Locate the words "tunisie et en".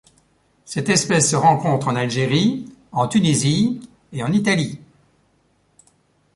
3.07-4.31